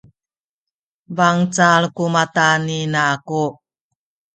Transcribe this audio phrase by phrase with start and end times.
[1.17, 3.43] bangcal ku mata ni ina aku